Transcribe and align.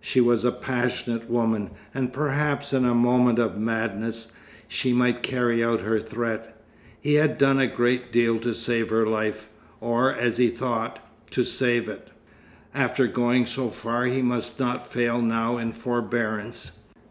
She 0.00 0.22
was 0.22 0.46
a 0.46 0.52
passionate 0.52 1.28
woman, 1.28 1.68
and 1.92 2.10
perhaps 2.10 2.72
in 2.72 2.86
a 2.86 2.94
moment 2.94 3.38
of 3.38 3.58
madness 3.58 4.32
she 4.66 4.94
might 4.94 5.22
carry 5.22 5.62
out 5.62 5.80
her 5.82 6.00
threat. 6.00 6.56
He 6.98 7.16
had 7.16 7.36
done 7.36 7.58
a 7.60 7.66
great 7.66 8.10
deal 8.10 8.38
to 8.38 8.54
save 8.54 8.88
her 8.88 9.04
life 9.06 9.50
or, 9.82 10.10
as 10.10 10.38
he 10.38 10.48
thought, 10.48 10.98
to 11.32 11.44
save 11.44 11.90
it. 11.90 12.08
After 12.72 13.06
going 13.06 13.44
so 13.44 13.68
far 13.68 14.06
he 14.06 14.22
must 14.22 14.58
not 14.58 14.90
fail 14.90 15.20
now 15.20 15.58
in 15.58 15.72
forbearance. 15.72 16.72